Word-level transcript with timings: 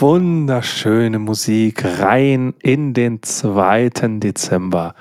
Wunderschöne 0.00 1.18
Musik 1.18 1.84
rein 1.84 2.54
in 2.62 2.94
den 2.94 3.22
2. 3.22 3.90
Dezember. 4.18 4.94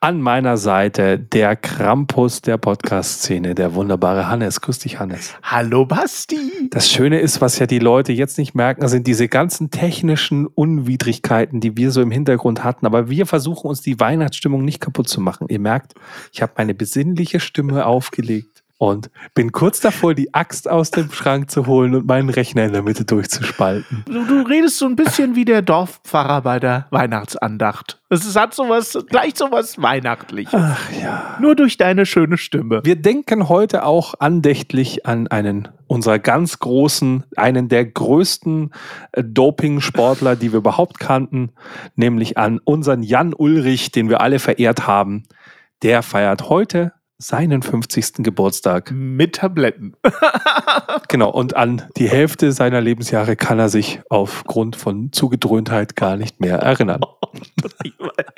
An 0.00 0.22
meiner 0.22 0.56
Seite 0.56 1.18
der 1.18 1.56
Krampus 1.56 2.40
der 2.40 2.56
Podcast-Szene, 2.56 3.54
der 3.54 3.74
wunderbare 3.74 4.28
Hannes. 4.28 4.62
Grüß 4.62 4.78
dich, 4.78 4.98
Hannes. 4.98 5.34
Hallo 5.42 5.84
Basti. 5.84 6.70
Das 6.70 6.90
Schöne 6.90 7.20
ist, 7.20 7.42
was 7.42 7.58
ja 7.58 7.66
die 7.66 7.78
Leute 7.78 8.12
jetzt 8.12 8.38
nicht 8.38 8.54
merken, 8.54 8.88
sind 8.88 9.06
diese 9.06 9.28
ganzen 9.28 9.70
technischen 9.70 10.46
Unwidrigkeiten, 10.46 11.60
die 11.60 11.76
wir 11.76 11.90
so 11.90 12.00
im 12.00 12.10
Hintergrund 12.10 12.64
hatten. 12.64 12.86
Aber 12.86 13.10
wir 13.10 13.26
versuchen 13.26 13.68
uns 13.68 13.82
die 13.82 14.00
Weihnachtsstimmung 14.00 14.64
nicht 14.64 14.80
kaputt 14.80 15.08
zu 15.08 15.20
machen. 15.20 15.48
Ihr 15.50 15.60
merkt, 15.60 15.94
ich 16.32 16.40
habe 16.40 16.52
meine 16.56 16.74
besinnliche 16.74 17.40
Stimme 17.40 17.84
aufgelegt 17.84 18.55
und 18.78 19.10
bin 19.34 19.52
kurz 19.52 19.80
davor, 19.80 20.14
die 20.14 20.34
Axt 20.34 20.68
aus 20.68 20.90
dem 20.90 21.10
Schrank 21.10 21.50
zu 21.50 21.66
holen 21.66 21.94
und 21.94 22.06
meinen 22.06 22.28
Rechner 22.28 22.64
in 22.64 22.72
der 22.72 22.82
Mitte 22.82 23.04
durchzuspalten. 23.04 24.04
Du, 24.06 24.24
du 24.24 24.42
redest 24.42 24.78
so 24.78 24.86
ein 24.86 24.96
bisschen 24.96 25.34
wie 25.34 25.44
der 25.44 25.62
Dorfpfarrer 25.62 26.42
bei 26.42 26.60
der 26.60 26.86
Weihnachtsandacht. 26.90 28.00
Es 28.10 28.36
hat 28.36 28.54
sowas, 28.54 28.96
gleich 29.08 29.36
sowas 29.36 29.80
Weihnachtliches. 29.80 30.54
Ach 30.54 30.92
ja. 30.92 31.38
Nur 31.40 31.56
durch 31.56 31.76
deine 31.76 32.06
schöne 32.06 32.36
Stimme. 32.36 32.82
Wir 32.84 32.96
denken 32.96 33.48
heute 33.48 33.84
auch 33.84 34.14
andächtlich 34.18 35.06
an 35.06 35.26
einen 35.26 35.68
unserer 35.86 36.18
ganz 36.18 36.58
großen, 36.58 37.24
einen 37.36 37.68
der 37.68 37.84
größten 37.84 38.72
äh, 39.12 39.24
Doping-Sportler, 39.24 40.36
die 40.36 40.52
wir 40.52 40.58
überhaupt 40.58 40.98
kannten, 40.98 41.52
nämlich 41.94 42.36
an 42.36 42.60
unseren 42.64 43.02
Jan 43.02 43.32
Ulrich, 43.34 43.92
den 43.92 44.08
wir 44.08 44.20
alle 44.20 44.38
verehrt 44.38 44.86
haben. 44.86 45.24
Der 45.82 46.02
feiert 46.02 46.48
heute 46.48 46.92
seinen 47.18 47.62
50. 47.62 48.24
Geburtstag. 48.24 48.90
Mit 48.92 49.36
Tabletten. 49.36 49.94
genau, 51.08 51.30
und 51.30 51.56
an 51.56 51.82
die 51.96 52.08
Hälfte 52.08 52.52
seiner 52.52 52.80
Lebensjahre 52.80 53.36
kann 53.36 53.58
er 53.58 53.68
sich 53.68 54.00
aufgrund 54.10 54.76
von 54.76 55.12
Zugedröhntheit 55.12 55.96
gar 55.96 56.16
nicht 56.16 56.40
mehr 56.40 56.58
erinnern. 56.58 57.00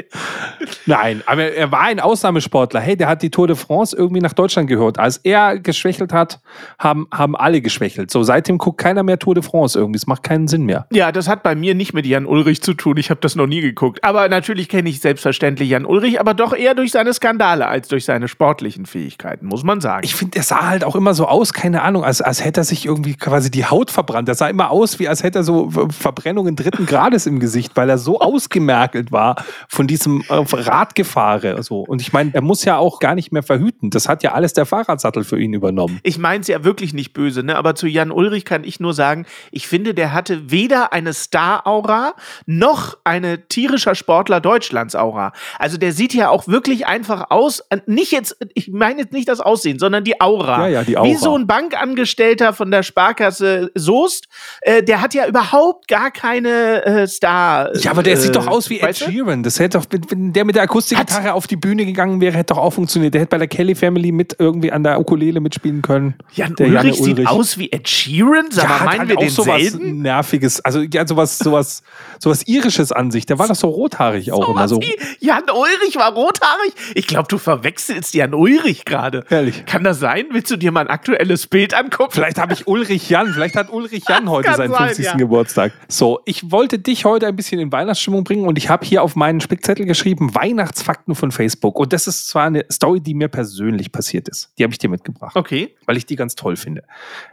Nein, 0.86 1.22
aber 1.26 1.52
er 1.52 1.70
war 1.70 1.82
ein 1.82 2.00
Ausnahmesportler. 2.00 2.80
Hey, 2.80 2.96
der 2.96 3.08
hat 3.08 3.22
die 3.22 3.30
Tour 3.30 3.46
de 3.46 3.56
France 3.56 3.94
irgendwie 3.96 4.20
nach 4.20 4.32
Deutschland 4.32 4.68
gehört. 4.68 4.98
Als 4.98 5.18
er 5.18 5.58
geschwächelt 5.58 6.12
hat, 6.12 6.40
haben, 6.78 7.06
haben 7.12 7.36
alle 7.36 7.60
geschwächelt. 7.60 8.10
So, 8.10 8.22
seitdem 8.22 8.58
guckt 8.58 8.78
keiner 8.78 9.02
mehr 9.02 9.18
Tour 9.18 9.34
de 9.34 9.42
France 9.42 9.78
irgendwie. 9.78 9.98
Es 9.98 10.06
macht 10.06 10.22
keinen 10.22 10.48
Sinn 10.48 10.64
mehr. 10.64 10.86
Ja, 10.90 11.12
das 11.12 11.28
hat 11.28 11.42
bei 11.42 11.54
mir 11.54 11.74
nicht 11.74 11.92
mit 11.92 12.06
Jan 12.06 12.26
Ulrich 12.26 12.62
zu 12.62 12.74
tun. 12.74 12.96
Ich 12.96 13.10
habe 13.10 13.20
das 13.20 13.36
noch 13.36 13.46
nie 13.46 13.60
geguckt. 13.60 14.02
Aber 14.02 14.28
natürlich 14.28 14.68
kenne 14.68 14.88
ich 14.88 15.00
selbstverständlich 15.00 15.68
Jan 15.68 15.84
Ulrich, 15.84 16.20
aber 16.20 16.32
doch 16.32 16.54
eher 16.54 16.74
durch 16.74 16.92
seine 16.92 17.12
Skandale 17.12 17.66
als 17.66 17.88
durch 17.88 18.04
seine 18.06 18.26
sportlichen 18.26 18.86
Fähigkeiten, 18.86 19.46
muss 19.46 19.64
man 19.64 19.80
sagen. 19.80 20.04
Ich 20.04 20.14
finde, 20.14 20.38
er 20.38 20.42
sah 20.42 20.68
halt 20.68 20.84
auch 20.84 20.96
immer 20.96 21.12
so 21.12 21.26
aus, 21.26 21.52
keine 21.52 21.82
Ahnung, 21.82 22.02
als, 22.02 22.22
als 22.22 22.44
hätte 22.44 22.60
er 22.62 22.64
sich 22.64 22.86
irgendwie 22.86 23.14
quasi 23.14 23.50
die 23.50 23.66
Haut 23.66 23.90
verbrannt. 23.90 24.28
Er 24.28 24.34
sah 24.34 24.48
immer 24.48 24.70
aus, 24.70 24.98
wie 24.98 25.08
als 25.08 25.22
hätte 25.22 25.40
er 25.40 25.44
so 25.44 25.70
Verbrennungen 25.90 26.56
dritten 26.56 26.86
Grades 26.86 27.26
im 27.26 27.40
Gesicht, 27.40 27.72
weil 27.76 27.90
er 27.90 27.98
so 27.98 28.20
ausgemerkelt 28.28 29.12
war 29.12 29.36
von 29.68 29.86
diesem 29.86 29.97
äh, 30.06 30.22
Radgefahre. 30.28 31.62
So. 31.62 31.80
Und 31.80 32.00
ich 32.00 32.12
meine, 32.12 32.34
er 32.34 32.42
muss 32.42 32.64
ja 32.64 32.76
auch 32.76 33.00
gar 33.00 33.14
nicht 33.14 33.32
mehr 33.32 33.42
verhüten. 33.42 33.90
Das 33.90 34.08
hat 34.08 34.22
ja 34.22 34.32
alles 34.32 34.52
der 34.52 34.66
Fahrradsattel 34.66 35.24
für 35.24 35.40
ihn 35.40 35.52
übernommen. 35.52 36.00
Ich 36.02 36.18
meine 36.18 36.40
es 36.40 36.48
ja 36.48 36.64
wirklich 36.64 36.92
nicht 36.92 37.12
böse, 37.12 37.42
ne? 37.42 37.56
aber 37.56 37.74
zu 37.74 37.86
Jan 37.86 38.10
Ulrich 38.10 38.44
kann 38.44 38.64
ich 38.64 38.80
nur 38.80 38.94
sagen, 38.94 39.26
ich 39.50 39.68
finde, 39.68 39.94
der 39.94 40.12
hatte 40.12 40.50
weder 40.50 40.92
eine 40.92 41.12
Star-Aura 41.12 42.14
noch 42.46 42.98
eine 43.04 43.48
tierischer 43.48 43.94
Sportler 43.94 44.40
Deutschlands-Aura. 44.40 45.32
Also 45.58 45.78
der 45.78 45.92
sieht 45.92 46.14
ja 46.14 46.28
auch 46.30 46.48
wirklich 46.48 46.86
einfach 46.86 47.30
aus, 47.30 47.62
nicht 47.86 48.12
jetzt, 48.12 48.36
ich 48.54 48.68
meine 48.68 49.00
jetzt 49.00 49.12
nicht 49.12 49.28
das 49.28 49.40
Aussehen, 49.40 49.78
sondern 49.78 50.04
die 50.04 50.20
Aura. 50.20 50.68
Ja, 50.68 50.68
ja, 50.68 50.84
die 50.84 50.96
Aura. 50.96 51.08
Wie 51.08 51.16
so 51.16 51.36
ein 51.36 51.46
Bankangestellter 51.46 52.52
von 52.52 52.70
der 52.70 52.82
Sparkasse 52.82 53.70
Soest, 53.74 54.28
äh, 54.62 54.82
der 54.82 55.00
hat 55.00 55.14
ja 55.14 55.26
überhaupt 55.26 55.88
gar 55.88 56.10
keine 56.10 56.84
äh, 56.84 57.06
Star. 57.06 57.74
Ja, 57.76 57.90
aber 57.90 58.02
der 58.02 58.14
äh, 58.14 58.16
sieht 58.16 58.36
doch 58.36 58.46
aus 58.46 58.70
wie 58.70 58.80
Ed? 58.80 58.96
Sheeran. 58.96 59.42
Das 59.42 59.58
hätte 59.58 59.78
doch, 59.78 59.86
wenn 59.90 60.32
der 60.32 60.44
mit 60.44 60.54
der 60.56 60.62
Akustikgitarre 60.64 61.32
auf 61.34 61.46
die 61.46 61.56
Bühne 61.56 61.84
gegangen 61.86 62.20
wäre, 62.20 62.36
hätte 62.36 62.54
doch 62.54 62.58
auch 62.62 62.72
funktioniert. 62.72 63.14
Der 63.14 63.22
hätte 63.22 63.30
bei 63.30 63.38
der 63.38 63.48
Kelly 63.48 63.74
Family 63.74 64.12
mit 64.12 64.36
irgendwie 64.38 64.70
an 64.72 64.82
der 64.82 65.00
Ukulele 65.00 65.40
mitspielen 65.40 65.82
können. 65.82 66.14
Jan 66.32 66.54
der 66.56 66.66
Ulrich, 66.68 66.82
Janne 66.98 67.16
sieht 67.16 67.26
aus 67.26 67.58
wie 67.58 67.70
Ed 67.72 67.88
Sheeran? 67.88 68.46
Sag 68.50 68.64
Ja, 68.64 68.68
mal, 68.68 68.80
hat 68.80 68.86
meinen 68.86 68.98
halt 69.00 69.08
wir 69.10 69.16
auch 69.18 69.20
den 69.22 69.30
sowas 69.30 69.60
selten? 69.62 70.02
nerviges, 70.02 70.60
also 70.64 70.80
ja, 70.80 71.06
sowas, 71.06 71.38
sowas, 71.38 71.82
sowas 72.18 72.46
irisches 72.46 72.92
an 72.92 73.10
sich. 73.10 73.26
Der 73.26 73.38
war 73.38 73.48
doch 73.48 73.54
so 73.54 73.68
rothaarig 73.68 74.32
auch 74.32 74.48
immer 74.48 74.68
Sowas 74.68 74.70
so. 74.70 74.80
wie 75.20 75.26
Jan 75.26 75.44
Ulrich 75.50 75.96
war 75.96 76.12
rothaarig? 76.12 76.72
Ich 76.94 77.06
glaube, 77.06 77.28
du 77.28 77.38
verwechselst 77.38 78.14
Jan 78.14 78.34
Ulrich 78.34 78.84
gerade. 78.84 79.24
Ehrlich. 79.30 79.64
Kann 79.66 79.84
das 79.84 79.98
sein? 80.00 80.26
Willst 80.30 80.50
du 80.50 80.56
dir 80.56 80.72
mal 80.72 80.80
ein 80.80 80.88
aktuelles 80.88 81.46
Bild 81.46 81.74
angucken? 81.74 82.12
Vielleicht 82.12 82.38
habe 82.38 82.52
ich 82.52 82.66
Ulrich 82.66 83.08
Jan, 83.10 83.28
vielleicht 83.32 83.56
hat 83.56 83.72
Ulrich 83.72 84.04
Jan 84.08 84.28
heute 84.30 84.54
seinen 84.54 84.72
sein, 84.72 84.86
50. 84.88 85.04
ja. 85.06 85.14
Geburtstag. 85.16 85.72
So, 85.88 86.20
ich 86.24 86.50
wollte 86.50 86.78
dich 86.78 87.04
heute 87.04 87.26
ein 87.26 87.36
bisschen 87.36 87.60
in 87.60 87.72
Weihnachtsstimmung 87.72 88.24
bringen 88.24 88.46
und 88.46 88.58
ich 88.58 88.68
habe 88.68 88.84
hier 88.84 89.02
auf 89.02 89.16
meinen 89.16 89.40
Spickzettel 89.40 89.77
geschrieben 89.86 90.34
Weihnachtsfakten 90.34 91.14
von 91.14 91.30
Facebook. 91.30 91.78
Und 91.78 91.92
das 91.92 92.06
ist 92.06 92.28
zwar 92.28 92.46
eine 92.46 92.64
Story, 92.70 93.00
die 93.00 93.14
mir 93.14 93.28
persönlich 93.28 93.92
passiert 93.92 94.28
ist. 94.28 94.52
Die 94.58 94.62
habe 94.64 94.72
ich 94.72 94.78
dir 94.78 94.88
mitgebracht, 94.90 95.36
Okay. 95.36 95.74
weil 95.86 95.96
ich 95.96 96.06
die 96.06 96.16
ganz 96.16 96.34
toll 96.34 96.56
finde. 96.56 96.84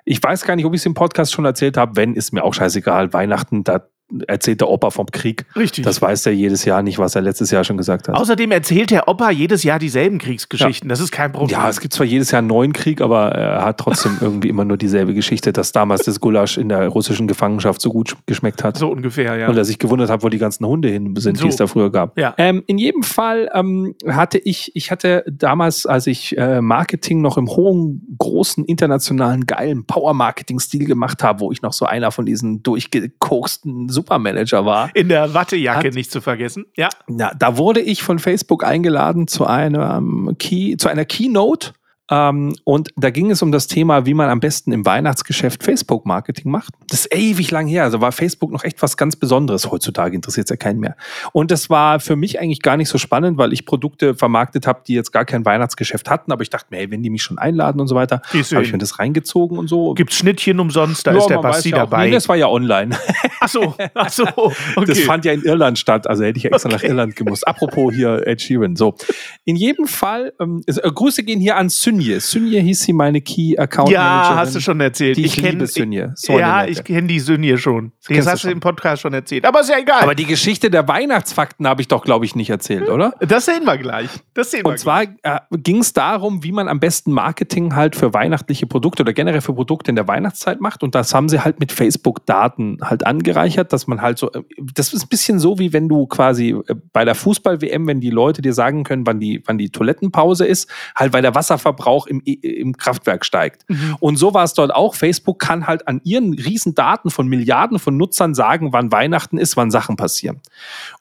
Ich 0.03 0.22
weiß 0.22 0.44
gar 0.45 0.55
nicht, 0.55 0.66
ob 0.66 0.73
ich 0.73 0.81
es 0.81 0.85
im 0.85 0.94
Podcast 0.94 1.31
schon 1.34 1.45
erzählt 1.45 1.78
habe. 1.78 1.95
Wenn, 1.95 2.13
ist 2.16 2.31
mir 2.34 2.44
auch 2.44 2.53
scheißegal. 2.53 3.13
Weihnachten, 3.13 3.63
da 3.63 3.88
erzählt 4.27 4.61
der 4.61 4.69
Opa 4.69 4.91
vom 4.91 5.07
Krieg. 5.07 5.45
Richtig. 5.55 5.83
Das 5.83 6.01
weiß 6.01 6.25
er 6.27 6.31
jedes 6.33 6.63
Jahr 6.66 6.83
nicht, 6.83 6.99
was 6.99 7.16
er 7.16 7.21
letztes 7.21 7.51
Jahr 7.51 7.63
schon 7.63 7.77
gesagt 7.77 8.07
hat. 8.07 8.16
Außerdem 8.16 8.51
erzählt 8.51 8.91
der 8.91 9.07
Opa 9.07 9.31
jedes 9.31 9.63
Jahr 9.63 9.79
dieselben 9.79 10.19
Kriegsgeschichten. 10.19 10.89
Das 10.89 10.99
ist 10.99 11.11
kein 11.11 11.31
Problem. 11.31 11.49
Ja, 11.57 11.67
es 11.69 11.79
gibt 11.79 11.93
zwar 11.93 12.05
jedes 12.05 12.31
Jahr 12.31 12.39
einen 12.39 12.47
neuen 12.47 12.73
Krieg, 12.73 13.01
aber 13.01 13.29
er 13.31 13.66
hat 13.66 13.79
trotzdem 13.79 14.17
irgendwie 14.21 14.49
immer 14.49 14.63
nur 14.66 14.77
dieselbe 14.77 15.13
Geschichte, 15.13 15.53
dass 15.53 15.71
damals 15.71 16.03
das 16.03 16.19
Gulasch 16.19 16.57
in 16.57 16.69
der 16.69 16.88
russischen 16.88 17.27
Gefangenschaft 17.27 17.81
so 17.81 17.89
gut 17.89 18.16
geschmeckt 18.25 18.63
hat. 18.63 18.77
so 18.77 18.89
ungefähr, 18.89 19.38
ja. 19.38 19.49
Und 19.49 19.57
er 19.57 19.66
sich 19.66 19.79
gewundert 19.79 20.09
hat, 20.09 20.23
wo 20.23 20.29
die 20.29 20.37
ganzen 20.37 20.66
Hunde 20.66 20.89
hin 20.89 21.16
sind, 21.17 21.37
So. 21.37 21.43
die 21.43 21.49
es 21.49 21.55
da 21.55 21.67
früher 21.67 21.91
gab. 21.91 22.17
Ja. 22.19 22.35
Ähm, 22.37 22.63
in 22.67 22.77
jedem 22.77 23.03
Fall 23.03 23.49
ähm, 23.53 23.95
hatte 24.07 24.37
ich, 24.37 24.72
ich 24.75 24.91
hatte 24.91 25.23
damals, 25.31 25.85
als 25.85 26.07
ich 26.07 26.37
äh, 26.37 26.61
Marketing 26.61 27.22
noch 27.22 27.37
im 27.37 27.49
hohen, 27.49 28.16
großen, 28.19 28.66
internationalen, 28.66 29.45
geilen 29.47 29.85
Power-Marketing-Stil 29.85 30.85
gemacht 30.85 31.23
habe, 31.23 31.39
wo 31.39 31.51
ich 31.51 31.61
noch 31.61 31.73
so 31.73 31.85
einer 31.85 32.11
von 32.11 32.25
diesen 32.25 32.61
durchgekoksten 32.63 33.89
Supermanager 33.95 34.66
war. 34.66 34.89
In 34.94 35.09
der 35.09 35.33
Wattejacke 35.33 35.88
Hat- 35.88 35.95
nicht 35.95 36.11
zu 36.11 36.22
vergessen. 36.22 36.66
Ja. 36.75 36.89
Ja, 37.09 37.31
da 37.38 37.57
wurde 37.57 37.79
ich 37.81 38.03
von 38.03 38.19
Facebook 38.19 38.63
eingeladen 38.63 39.28
zu 39.28 39.45
einer 39.45 39.97
ähm, 39.97 40.35
Key, 40.38 40.78
zu 40.78 40.88
einer 40.89 41.06
Keynote. 41.06 41.72
Ähm, 42.11 42.55
und 42.63 42.89
da 42.95 43.09
ging 43.09 43.31
es 43.31 43.41
um 43.41 43.51
das 43.51 43.67
Thema, 43.67 44.05
wie 44.05 44.13
man 44.13 44.29
am 44.29 44.39
besten 44.39 44.71
im 44.71 44.85
Weihnachtsgeschäft 44.85 45.63
Facebook-Marketing 45.63 46.51
macht. 46.51 46.73
Das 46.89 47.01
ist 47.01 47.16
ewig 47.16 47.49
lang 47.51 47.67
her. 47.67 47.83
Also 47.83 48.01
war 48.01 48.11
Facebook 48.11 48.51
noch 48.51 48.63
echt 48.63 48.81
was 48.81 48.95
ganz 48.95 49.16
Besonderes. 49.16 49.71
Heutzutage 49.71 50.16
interessiert 50.16 50.45
es 50.45 50.49
ja 50.51 50.55
keinen 50.55 50.79
mehr. 50.79 50.95
Und 51.33 51.51
das 51.51 51.69
war 51.69 51.99
für 51.99 52.16
mich 52.16 52.40
eigentlich 52.40 52.61
gar 52.61 52.78
nicht 52.78 52.90
so 52.90 52.97
spannend, 52.97 53.37
weil 53.37 53.53
ich 53.53 53.66
Produkte 53.66 54.16
vermarktet 54.16 54.67
habe, 54.67 54.81
die 54.87 54.93
jetzt 54.93 55.11
gar 55.11 55.25
kein 55.25 55.46
Weihnachtsgeschäft 55.46 56.09
hatten. 56.09 56.31
Aber 56.31 56.43
ich 56.43 56.49
dachte 56.49 56.67
mir, 56.69 56.78
hey, 56.78 56.91
wenn 56.91 57.02
die 57.02 57.09
mich 57.09 57.23
schon 57.23 57.37
einladen 57.37 57.81
und 57.81 57.87
so 57.87 57.96
weiter, 57.96 58.22
habe 58.31 58.63
ich 58.63 58.72
mir 58.72 58.78
das 58.78 58.99
reingezogen 58.99 59.58
und 59.58 59.67
so. 59.67 59.93
Gibt's 59.96 60.16
Schnittchen 60.16 60.59
umsonst, 60.59 61.08
da 61.08 61.11
Ja, 61.11 61.17
ist 61.17 61.28
der 61.28 61.40
Basti 61.40 61.69
ja 61.69 61.78
dabei. 61.78 62.05
Nee, 62.05 62.11
das 62.11 62.29
war 62.29 62.35
ja 62.35 62.47
online. 62.47 62.96
ach 63.40 63.49
so, 63.49 63.75
ach 63.93 64.09
so. 64.09 64.25
Okay. 64.75 64.87
Das 64.87 64.99
fand 65.01 65.25
ja 65.25 65.31
in 65.31 65.41
Irland 65.43 65.79
statt, 65.79 66.08
also 66.08 66.23
hätte 66.23 66.37
ich 66.37 66.46
extra 66.46 66.69
nach 66.69 66.75
Okay. 66.75 66.87
Irland 66.87 67.16
gemusst. 67.16 67.47
Apropos 67.47 67.93
hier 67.93 68.28
Ed 68.28 68.41
Sheeran. 68.41 68.75
So, 68.75 68.96
in 69.46 69.55
jedem 69.55 69.87
Fall, 69.87 70.34
ähm, 70.40 70.61
äh, 70.67 70.73
Grüße 70.73 71.23
gehen 71.23 71.40
hier 71.40 71.55
an 71.55 71.69
Synje. 71.96 72.20
Synje 72.20 72.59
hieß 72.62 72.80
sie 72.82 72.94
meine 72.94 73.22
Key 73.22 73.58
Account 73.58 73.90
ja, 73.90 74.02
Managerin. 74.03 74.38
hast 74.38 74.56
du 74.56 74.59
schon 74.59 74.80
erzählt. 74.82 75.18
Die 75.18 75.26
ich 75.26 75.36
kenn- 75.36 75.52
liebe 75.52 75.68
Synje. 75.68 76.14
So 76.16 76.38
ja, 76.38 76.66
ich 76.66 76.84
kenne 76.84 77.08
die 77.08 77.20
Synje 77.20 77.58
schon. 77.58 77.92
Das 78.08 78.28
hast 78.28 78.44
du 78.44 78.47
schon. 78.47 78.52
im 78.52 78.59
Podcast 78.59 79.02
schon 79.02 79.14
erzählt. 79.14 79.46
Aber 79.46 79.62
ist 79.62 79.70
ja 79.70 79.80
egal. 79.80 80.02
Aber 80.02 80.16
die 80.16 80.26
Geschichte 80.26 80.70
der 80.70 80.88
Weihnachtsfakten 80.88 81.68
habe 81.68 81.82
ich 81.82 81.88
doch, 81.88 82.03
glaube 82.03 82.26
ich, 82.26 82.36
nicht 82.36 82.50
erzählt, 82.50 82.90
oder? 82.90 83.14
das 83.20 83.46
sehen 83.46 83.66
wir 83.66 83.78
gleich. 83.78 84.09
Das 84.34 84.52
sehen 84.52 84.64
wir 84.64 84.72
Und 84.72 84.80
zwar 84.80 85.03
äh, 85.03 85.40
ging 85.52 85.80
es 85.80 85.94
darum, 85.94 86.44
wie 86.44 86.52
man 86.52 86.68
am 86.68 86.80
besten 86.80 87.12
Marketing 87.12 87.76
halt 87.76 87.96
für 87.96 88.14
weihnachtliche 88.14 88.68
Produkte 88.68 89.03
oder 89.03 89.14
generell 89.14 89.42
für 89.42 89.53
Produkte 89.53 89.90
in 89.90 89.96
der 89.96 90.08
Weihnachtszeit 90.08 90.62
macht. 90.62 90.84
Und 90.84 90.96
das 90.96 91.14
haben 91.14 91.30
sie 91.30 91.40
halt 91.44 91.59
mit 91.59 91.72
Facebook-Daten 91.72 92.80
halt 92.82 93.06
angereichert, 93.06 93.74
dass 93.74 93.88
man 93.88 94.02
halt 94.02 94.18
so, 94.18 94.32
äh, 94.32 94.42
das 94.74 94.94
ist 94.94 95.03
ein 95.06 95.09
bisschen 95.09 95.40
so, 95.40 95.59
wie 95.59 95.74
wenn 95.74 95.90
du 95.90 96.06
quasi 96.08 96.50
äh, 96.68 96.76
bei 96.94 97.06
der 97.06 97.16
Fußball-WM, 97.16 97.88
wenn 97.88 98.00
die 98.00 98.09
Leute 98.09 98.42
dir 98.42 98.53
sagen 98.53 98.84
können, 98.84 99.06
wann 99.08 99.20
die, 99.20 99.42
wann 99.46 99.58
die 99.58 99.70
Toilettenpause 99.70 100.46
ist, 100.46 100.70
halt 100.96 101.14
weil 101.14 101.22
der 101.22 101.36
Wasserverbrauch 101.36 101.84
Stromverbrauch 101.85 102.08
im, 102.08 102.22
im 102.26 102.78
Kraftwerk 102.78 103.26
steigt. 103.26 103.70
Mhm. 103.70 103.96
Und 103.99 104.17
so 104.17 104.34
war 104.34 104.43
es 104.43 104.53
dort 104.53 104.73
auch. 104.73 104.96
Facebook 104.96 105.40
kann 105.40 105.67
halt 105.67 105.87
an 105.87 106.02
ihren 106.03 106.34
riesen 106.34 106.76
Daten 106.76 107.09
von 107.09 107.28
Milliarden 107.28 107.79
von 107.79 107.97
Nutzern 107.97 108.34
sagen, 108.34 108.73
wann 108.73 108.91
Weihnachten 108.91 109.37
ist, 109.37 109.55
wann 109.58 109.72
Sachen 109.72 109.96
passieren. 109.96 110.41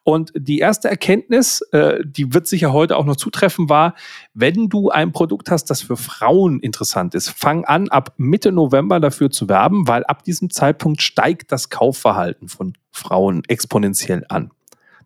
Und 0.02 0.32
die 0.36 0.58
erste 0.58 0.88
Erkenntnis, 0.88 1.62
äh, 1.72 1.98
die 2.04 2.34
wird 2.34 2.46
sicher 2.46 2.72
heute 2.72 2.96
auch 2.96 3.04
noch 3.04 3.16
zutreffen, 3.16 3.69
war, 3.69 3.94
wenn 4.34 4.69
du 4.69 4.90
ein 4.90 5.12
Produkt 5.12 5.50
hast, 5.50 5.66
das 5.66 5.82
für 5.82 5.96
Frauen 5.96 6.60
interessant 6.60 7.14
ist, 7.14 7.31
fang 7.31 7.64
an, 7.64 7.88
ab 7.88 8.12
Mitte 8.16 8.52
November 8.52 9.00
dafür 9.00 9.31
zu 9.31 9.48
werben, 9.48 9.88
weil 9.88 10.04
ab 10.04 10.25
diesem 10.25 10.50
Zeitpunkt 10.50 11.02
steigt 11.02 11.52
das 11.52 11.70
Kaufverhalten 11.70 12.48
von 12.48 12.75
Frauen 12.90 13.42
exponentiell 13.48 14.25
an. 14.28 14.50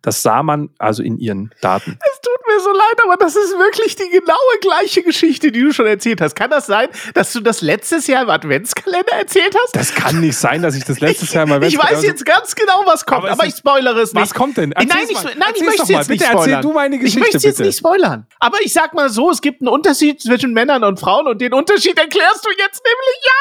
Das 0.01 0.21
sah 0.21 0.43
man 0.43 0.69
also 0.77 1.03
in 1.03 1.17
ihren 1.17 1.51
Daten. 1.61 1.97
Es 1.99 2.21
mir 2.59 2.63
so 2.63 2.71
leid, 2.71 2.97
aber 3.03 3.17
das 3.17 3.35
ist 3.35 3.57
wirklich 3.57 3.95
die 3.95 4.09
genaue 4.09 4.37
gleiche 4.61 5.03
Geschichte, 5.03 5.51
die 5.51 5.61
du 5.61 5.73
schon 5.73 5.87
erzählt 5.87 6.21
hast. 6.21 6.35
Kann 6.35 6.49
das 6.49 6.65
sein, 6.65 6.89
dass 7.13 7.33
du 7.33 7.39
das 7.39 7.61
letztes 7.61 8.07
Jahr 8.07 8.23
im 8.23 8.29
Adventskalender 8.29 9.13
erzählt 9.13 9.55
hast? 9.63 9.75
Das 9.75 9.93
kann 9.93 10.19
nicht 10.19 10.37
sein, 10.37 10.61
dass 10.61 10.75
ich 10.75 10.83
das 10.83 10.99
letztes 10.99 11.33
Jahr 11.33 11.45
im 11.45 11.51
Adventskalender... 11.53 11.91
Ich 11.91 11.97
weiß 11.97 12.03
jetzt 12.03 12.25
ganz 12.25 12.55
genau, 12.55 12.83
was 12.85 13.05
kommt, 13.05 13.23
aber, 13.23 13.31
aber 13.31 13.45
ich 13.45 13.55
spoilere 13.55 13.99
es 13.99 14.13
nicht. 14.13 14.21
Was 14.21 14.33
kommt 14.33 14.57
denn? 14.57 14.71
Erzähl's 14.71 14.93
nein, 14.93 15.07
ich, 15.09 15.37
nein, 15.37 15.53
ich 15.55 15.63
möchte 15.63 15.93
jetzt 15.93 16.09
nicht 16.09 16.23
spoilern. 16.23 16.49
Erzähl 16.49 16.61
du 16.61 16.73
meine 16.73 16.97
Geschichte, 16.97 17.19
ich 17.19 17.33
möchte 17.33 17.47
jetzt 17.47 17.59
nicht 17.59 17.77
spoilern. 17.77 18.27
Aber 18.39 18.57
ich 18.63 18.73
sag 18.73 18.93
mal 18.93 19.09
so, 19.09 19.31
es 19.31 19.41
gibt 19.41 19.61
einen 19.61 19.69
Unterschied 19.69 20.21
zwischen 20.21 20.53
Männern 20.53 20.83
und 20.83 20.99
Frauen 20.99 21.27
und 21.27 21.39
den 21.41 21.53
Unterschied 21.53 21.97
erklärst 21.97 22.45
du 22.45 22.49
jetzt 22.57 22.83
nämlich 22.83 23.25
ja! 23.25 23.31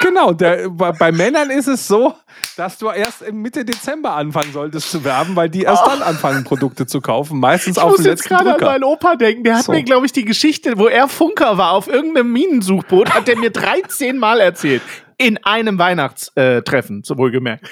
Genau, 0.00 0.32
der, 0.32 0.68
bei 0.68 1.12
Männern 1.12 1.50
ist 1.50 1.66
es 1.66 1.86
so, 1.86 2.14
dass 2.58 2.76
du 2.76 2.90
erst 2.90 3.32
Mitte 3.32 3.64
Dezember 3.64 4.14
anfangen 4.14 4.52
solltest 4.52 4.90
zu 4.90 5.04
werben, 5.04 5.36
weil 5.36 5.48
die 5.48 5.62
erst 5.62 5.84
oh. 5.86 5.90
dann 5.90 6.02
anfangen, 6.02 6.42
Produkte 6.42 6.86
zu 6.86 7.00
kaufen. 7.00 7.38
Meistens 7.38 7.76
ich 7.76 7.82
auf 7.82 7.94
den 7.94 8.04
letzten. 8.04 8.26
Ich 8.26 8.30
muss 8.30 8.40
jetzt 8.40 8.46
gerade 8.46 8.66
an 8.66 8.72
meinen 8.72 8.84
Opa 8.84 9.14
denken. 9.14 9.44
Der 9.44 9.58
hat 9.58 9.64
so. 9.64 9.72
mir, 9.72 9.84
glaube 9.84 10.06
ich, 10.06 10.12
die 10.12 10.24
Geschichte, 10.24 10.76
wo 10.76 10.88
er 10.88 11.08
Funker 11.08 11.56
war 11.56 11.72
auf 11.72 11.86
irgendeinem 11.86 12.32
Minensuchboot, 12.32 13.14
hat 13.14 13.28
der 13.28 13.38
mir 13.38 13.50
13 13.52 14.18
Mal 14.18 14.40
erzählt 14.40 14.82
in 15.18 15.36
einem 15.44 15.78
Weihnachtstreffen, 15.78 17.02
so 17.04 17.16
wohlgemerkt. 17.18 17.68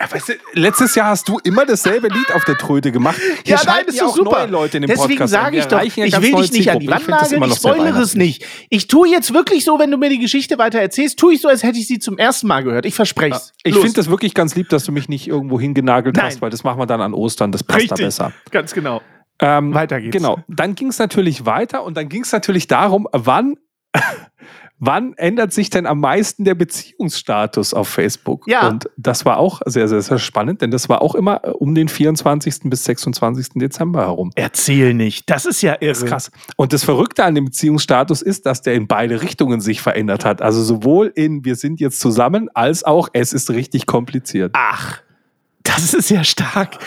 Ja, 0.00 0.10
weißt 0.10 0.28
du, 0.30 0.32
letztes 0.54 0.94
Jahr 0.94 1.08
hast 1.08 1.28
du 1.28 1.38
immer 1.44 1.64
dasselbe 1.64 2.08
Lied 2.08 2.32
auf 2.34 2.44
der 2.44 2.56
Tröte 2.56 2.92
gemacht. 2.92 3.20
Hier 3.44 3.56
ja, 3.56 3.62
nein, 3.64 3.84
das 3.86 3.94
ist 3.94 4.14
super. 4.14 4.46
Leute 4.46 4.78
in 4.78 4.82
dem 4.82 4.88
Deswegen 4.88 5.26
sage 5.26 5.58
ich 5.58 5.66
doch, 5.66 5.82
ich 5.82 5.96
will 5.96 6.32
dich 6.42 6.52
nicht 6.52 6.70
an 6.70 6.80
die 6.80 6.88
Wand 6.88 7.08
nageln, 7.08 7.42
ich, 7.42 7.50
ich 7.50 7.56
spoilere 7.56 8.00
es 8.00 8.14
nicht. 8.14 8.44
Ich 8.68 8.88
tue 8.88 9.08
jetzt 9.08 9.32
wirklich 9.32 9.64
so, 9.64 9.78
wenn 9.78 9.90
du 9.90 9.96
mir 9.96 10.08
die 10.08 10.18
Geschichte 10.18 10.58
weiter 10.58 10.80
erzählst, 10.80 11.18
tue 11.18 11.34
ich 11.34 11.40
so, 11.40 11.48
als 11.48 11.62
hätte 11.62 11.78
ich 11.78 11.86
sie 11.86 11.98
zum 11.98 12.18
ersten 12.18 12.46
Mal 12.46 12.64
gehört. 12.64 12.86
Ich 12.86 12.94
verspreche 12.94 13.36
es. 13.36 13.52
Ich 13.62 13.74
finde 13.74 13.92
das 13.92 14.08
wirklich 14.08 14.34
ganz 14.34 14.54
lieb, 14.54 14.68
dass 14.68 14.84
du 14.84 14.92
mich 14.92 15.08
nicht 15.08 15.28
irgendwo 15.28 15.60
hingenagelt 15.60 16.16
nein. 16.16 16.26
hast, 16.26 16.42
weil 16.42 16.50
das 16.50 16.64
machen 16.64 16.78
wir 16.78 16.86
dann 16.86 17.00
an 17.00 17.14
Ostern, 17.14 17.52
das 17.52 17.62
passt 17.62 17.82
Richtig. 17.82 17.98
da 17.98 18.04
besser. 18.04 18.32
Ganz 18.50 18.72
genau. 18.72 19.00
Ähm, 19.40 19.74
weiter 19.74 20.00
geht's. 20.00 20.16
Genau. 20.16 20.38
Dann 20.48 20.74
ging 20.74 20.88
es 20.88 20.98
natürlich 20.98 21.46
weiter 21.46 21.84
und 21.84 21.96
dann 21.96 22.08
ging 22.08 22.22
es 22.22 22.32
natürlich 22.32 22.68
darum, 22.68 23.08
wann 23.12 23.56
wann 24.78 25.14
ändert 25.14 25.52
sich 25.52 25.70
denn 25.70 25.86
am 25.86 26.00
meisten 26.00 26.44
der 26.44 26.54
Beziehungsstatus 26.54 27.72
auf 27.72 27.88
Facebook? 27.88 28.48
Ja. 28.48 28.68
Und 28.68 28.90
das 28.96 29.24
war 29.24 29.36
auch 29.36 29.60
sehr, 29.64 29.86
sehr, 29.86 30.02
sehr 30.02 30.18
spannend, 30.18 30.60
denn 30.60 30.70
das 30.70 30.88
war 30.88 31.02
auch 31.02 31.14
immer 31.14 31.44
äh, 31.44 31.50
um 31.50 31.74
den 31.74 31.88
24. 31.88 32.62
bis 32.64 32.84
26. 32.84 33.50
Dezember 33.54 34.00
herum. 34.00 34.32
Erzähl 34.34 34.92
nicht, 34.94 35.30
das 35.30 35.46
ist 35.46 35.62
ja 35.62 35.76
irre. 35.80 35.92
Das 35.92 36.02
ist 36.02 36.08
krass. 36.08 36.30
Und 36.56 36.72
das 36.72 36.82
Verrückte 36.82 37.24
an 37.24 37.34
dem 37.34 37.44
Beziehungsstatus 37.44 38.22
ist, 38.22 38.44
dass 38.46 38.62
der 38.62 38.74
in 38.74 38.88
beide 38.88 39.22
Richtungen 39.22 39.60
sich 39.60 39.80
verändert 39.80 40.24
hat. 40.24 40.42
Also 40.42 40.62
sowohl 40.62 41.12
in 41.14 41.44
wir 41.44 41.54
sind 41.54 41.80
jetzt 41.80 42.00
zusammen, 42.00 42.48
als 42.54 42.82
auch 42.82 43.08
es 43.12 43.32
ist 43.32 43.50
richtig 43.50 43.86
kompliziert. 43.86 44.52
Ach, 44.54 45.00
das 45.62 45.94
ist 45.94 46.10
ja 46.10 46.24
stark 46.24 46.78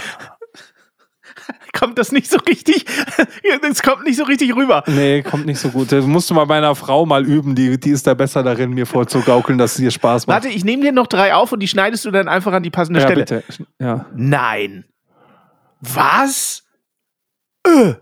kommt 1.86 2.00
das 2.00 2.12
nicht 2.12 2.32
so 2.32 2.40
richtig, 2.40 2.86
es 3.62 3.84
kommt 3.84 4.06
nicht 4.06 4.18
so 4.18 4.24
richtig 4.24 4.56
rüber. 4.56 4.84
Nee, 4.88 5.22
kommt 5.22 5.46
nicht 5.46 5.60
so 5.60 5.70
gut. 5.70 5.92
Das 5.92 6.04
musst 6.06 6.28
du 6.30 6.34
mal 6.34 6.46
bei 6.46 6.58
einer 6.58 6.74
Frau 6.74 7.06
mal 7.06 7.24
üben, 7.24 7.54
die, 7.54 7.80
die 7.80 7.92
ist 7.92 8.08
da 8.08 8.16
besser 8.16 8.42
darin, 8.42 8.72
mir 8.72 8.88
vorzugaukeln, 8.88 9.60
dass 9.60 9.74
es 9.74 9.78
dir 9.78 9.92
Spaß 9.92 10.26
macht. 10.26 10.44
Warte, 10.44 10.50
ich 10.50 10.66
nehme 10.66 10.82
dir 10.82 10.92
noch 10.92 11.06
drei 11.06 11.36
auf 11.36 11.52
und 11.52 11.60
die 11.60 11.68
schneidest 11.68 12.04
du 12.06 12.10
dann 12.10 12.28
einfach 12.28 12.54
an 12.54 12.64
die 12.64 12.72
passende 12.72 13.02
ja, 13.02 13.06
Stelle. 13.06 13.22
Bitte. 13.22 13.44
Ja. 13.80 14.08
Nein. 14.16 14.86
Was? 15.80 16.64
Äh. 17.68 17.94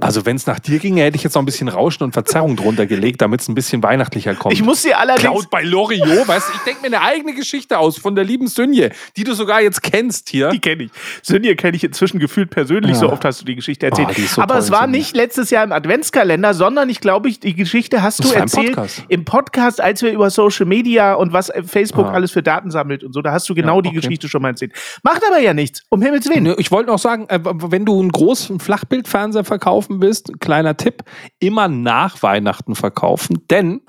Also 0.00 0.24
wenn 0.26 0.36
es 0.36 0.46
nach 0.46 0.60
dir 0.60 0.78
ginge, 0.78 1.02
hätte 1.02 1.16
ich 1.16 1.24
jetzt 1.24 1.34
noch 1.34 1.42
ein 1.42 1.46
bisschen 1.46 1.68
Rauschen 1.68 2.04
und 2.04 2.12
Verzerrung 2.12 2.54
drunter 2.54 2.86
gelegt, 2.86 3.20
damit 3.20 3.40
es 3.40 3.48
ein 3.48 3.54
bisschen 3.54 3.82
weihnachtlicher 3.82 4.34
kommt. 4.36 4.54
Ich 4.54 4.62
muss 4.62 4.82
dir 4.82 4.98
allerdings... 4.98 5.28
Cloud 5.28 5.50
bei 5.50 5.62
Loriot, 5.62 6.28
weißt 6.28 6.48
du, 6.48 6.52
ich 6.54 6.60
denke 6.60 6.82
mir 6.82 6.96
eine 6.96 7.02
eigene 7.02 7.34
Geschichte 7.34 7.78
aus 7.78 7.98
von 7.98 8.14
der 8.14 8.24
lieben 8.24 8.46
Sünje, 8.46 8.90
die 9.16 9.24
du 9.24 9.34
sogar 9.34 9.60
jetzt 9.60 9.82
kennst 9.82 10.28
hier. 10.28 10.50
Die 10.50 10.60
kenne 10.60 10.84
ich. 10.84 10.90
Sünje 11.22 11.56
kenne 11.56 11.76
ich 11.76 11.82
inzwischen 11.82 12.20
gefühlt 12.20 12.50
persönlich, 12.50 12.92
ja. 12.92 12.98
so 12.98 13.10
oft 13.10 13.24
hast 13.24 13.40
du 13.40 13.44
die 13.44 13.56
Geschichte 13.56 13.86
erzählt. 13.86 14.08
Oh, 14.10 14.20
so 14.20 14.42
Aber 14.42 14.54
toll, 14.54 14.62
es 14.62 14.70
war 14.70 14.84
Sünje. 14.84 14.98
nicht 14.98 15.16
letztes 15.16 15.50
Jahr 15.50 15.64
im 15.64 15.72
Adventskalender, 15.72 16.54
sondern 16.54 16.88
ich 16.90 17.00
glaube, 17.00 17.30
die 17.30 17.54
Geschichte 17.54 18.00
hast 18.00 18.20
das 18.20 18.30
du 18.30 18.34
erzählt 18.34 18.76
Podcast. 18.76 19.02
im 19.08 19.24
Podcast, 19.24 19.80
als 19.80 20.02
wir 20.02 20.12
über 20.12 20.30
Social 20.30 20.66
Media 20.66 21.14
und 21.14 21.32
was 21.32 21.50
Facebook 21.66 22.06
ah. 22.06 22.12
alles 22.12 22.30
für 22.30 22.42
Daten 22.42 22.70
sammelt 22.70 23.02
und 23.02 23.12
so, 23.12 23.20
da 23.20 23.32
hast 23.32 23.48
du 23.48 23.54
genau 23.54 23.74
ja, 23.74 23.78
okay. 23.78 23.88
die 23.88 23.94
Geschichte 23.96 24.28
schon 24.28 24.42
mal 24.42 24.50
erzählt. 24.50 24.72
Macht 25.02 25.22
aber 25.26 25.40
ja 25.40 25.54
nichts, 25.54 25.82
um 25.88 26.00
Himmels 26.02 26.28
Willen. 26.28 26.54
Ich 26.58 26.70
wollte 26.70 26.90
noch 26.90 26.98
sagen, 26.98 27.26
äh, 27.28 27.40
wenn 27.42 27.84
du 27.84 27.98
einen 27.98 28.12
großen 28.12 28.60
Flachbildfernseher 28.60 29.44
verkaufen 29.44 29.87
willst, 29.88 30.40
kleiner 30.40 30.68
kleiner 30.68 30.76
Tipp, 30.76 31.04
immer 31.38 31.68
nach 31.68 32.22
Weihnachten 32.22 32.74
verkaufen, 32.74 33.44
denn 33.50 33.80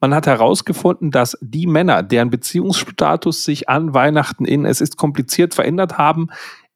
man 0.00 0.14
hat 0.14 0.26
herausgefunden, 0.26 1.10
dass 1.10 1.38
die 1.40 1.66
Männer, 1.66 2.02
deren 2.02 2.30
Beziehungsstatus 2.30 3.44
sich 3.44 3.68
an 3.68 3.94
Weihnachten 3.94 4.44
in 4.44 4.64
es 4.64 4.80
ist 4.80 4.96
kompliziert 4.96 5.54
verändert 5.54 5.96
haben, 5.96 6.28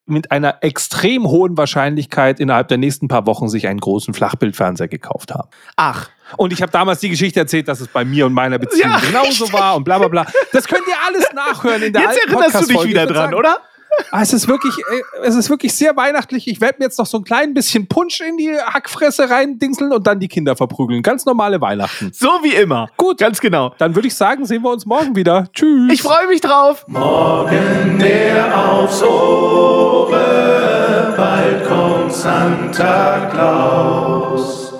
mit 0.06 0.32
einer 0.32 0.56
extrem 0.62 1.28
hohen 1.28 1.56
Wahrscheinlichkeit 1.56 2.40
innerhalb 2.40 2.68
der 2.68 2.78
nächsten 2.78 3.08
paar 3.08 3.26
Wochen 3.26 3.48
sich 3.48 3.68
einen 3.68 3.78
großen 3.78 4.14
Flachbildfernseher 4.14 4.88
gekauft 4.88 5.32
haben. 5.32 5.48
Ach. 5.76 6.08
Und 6.36 6.52
ich 6.52 6.62
habe 6.62 6.72
damals 6.72 7.00
die 7.00 7.10
Geschichte 7.10 7.38
erzählt, 7.38 7.68
dass 7.68 7.80
es 7.80 7.88
bei 7.88 8.04
mir 8.04 8.26
und 8.26 8.32
meiner 8.32 8.58
Beziehung 8.58 8.90
ja, 8.90 8.98
genauso 8.98 9.52
war 9.52 9.76
und 9.76 9.84
bla 9.84 9.98
bla 9.98 10.08
bla. 10.08 10.26
Das 10.52 10.66
könnt 10.66 10.86
ihr 10.88 10.94
alles 11.06 11.26
nachhören 11.34 11.82
in 11.82 11.92
der 11.92 12.02
Jetzt 12.02 12.26
erinnerst 12.26 12.62
du 12.62 12.66
dich 12.66 12.84
wieder 12.84 13.06
dran, 13.06 13.16
sagen, 13.16 13.34
oder? 13.34 13.60
Ah, 14.10 14.22
es 14.22 14.32
ist 14.32 14.48
wirklich, 14.48 14.74
äh, 14.78 15.26
es 15.26 15.34
ist 15.34 15.48
wirklich 15.50 15.74
sehr 15.74 15.96
weihnachtlich. 15.96 16.48
Ich 16.48 16.60
werde 16.60 16.76
mir 16.78 16.86
jetzt 16.86 16.98
noch 16.98 17.06
so 17.06 17.18
ein 17.18 17.24
klein 17.24 17.54
bisschen 17.54 17.86
Punsch 17.86 18.20
in 18.20 18.36
die 18.36 18.56
Hackfresse 18.58 19.30
reindingseln 19.30 19.92
und 19.92 20.06
dann 20.06 20.20
die 20.20 20.28
Kinder 20.28 20.56
verprügeln. 20.56 21.02
Ganz 21.02 21.24
normale 21.24 21.60
Weihnachten. 21.60 22.10
So 22.12 22.28
wie 22.42 22.54
immer. 22.54 22.88
Gut. 22.96 23.18
Ganz 23.18 23.40
genau. 23.40 23.74
Dann 23.78 23.94
würde 23.94 24.08
ich 24.08 24.14
sagen, 24.14 24.44
sehen 24.46 24.62
wir 24.62 24.70
uns 24.70 24.86
morgen 24.86 25.16
wieder. 25.16 25.46
Tschüss. 25.52 25.92
Ich 25.92 26.02
freue 26.02 26.26
mich 26.28 26.40
drauf. 26.40 26.84
Morgen 26.88 27.98
der 27.98 28.58
aufs 28.58 29.02
Ohr, 29.02 30.10
bald 31.16 31.66
kommt 31.66 32.12
Santa 32.12 33.30
Claus. 33.32 34.71